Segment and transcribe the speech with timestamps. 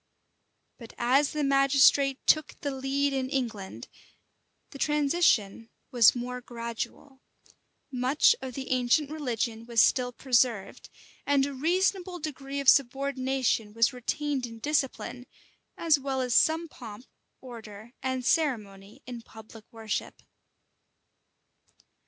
[0.79, 3.87] But as the magistrate took the lead in England,
[4.71, 7.21] the transition was more gradual;
[7.91, 10.89] much of the ancient religion was still preserved,
[11.23, 15.27] and a reasonable degree of subordination was retained in discipline,
[15.77, 17.05] as well as some pomp,
[17.39, 20.23] order, and ceremony in public worship.